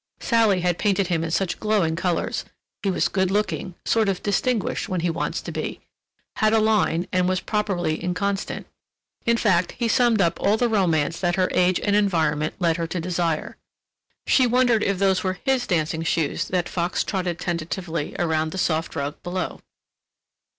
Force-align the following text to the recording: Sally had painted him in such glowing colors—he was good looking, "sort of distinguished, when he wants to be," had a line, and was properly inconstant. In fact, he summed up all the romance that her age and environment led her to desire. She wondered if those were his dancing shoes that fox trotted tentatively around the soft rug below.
Sally 0.19 0.61
had 0.61 0.79
painted 0.79 1.09
him 1.09 1.23
in 1.23 1.29
such 1.29 1.59
glowing 1.59 1.95
colors—he 1.95 2.89
was 2.89 3.07
good 3.07 3.29
looking, 3.29 3.75
"sort 3.85 4.09
of 4.09 4.23
distinguished, 4.23 4.89
when 4.89 5.01
he 5.01 5.11
wants 5.11 5.41
to 5.43 5.51
be," 5.51 5.79
had 6.37 6.53
a 6.53 6.59
line, 6.59 7.05
and 7.13 7.29
was 7.29 7.39
properly 7.39 8.03
inconstant. 8.03 8.65
In 9.27 9.37
fact, 9.37 9.73
he 9.73 9.87
summed 9.87 10.19
up 10.19 10.39
all 10.41 10.57
the 10.57 10.67
romance 10.67 11.19
that 11.19 11.35
her 11.35 11.49
age 11.51 11.79
and 11.79 11.95
environment 11.95 12.55
led 12.57 12.77
her 12.77 12.87
to 12.87 12.99
desire. 12.99 13.57
She 14.25 14.47
wondered 14.47 14.81
if 14.81 14.97
those 14.97 15.23
were 15.23 15.37
his 15.45 15.67
dancing 15.67 16.01
shoes 16.01 16.47
that 16.47 16.67
fox 16.67 17.03
trotted 17.03 17.37
tentatively 17.37 18.15
around 18.17 18.51
the 18.53 18.57
soft 18.57 18.95
rug 18.95 19.21
below. 19.21 19.61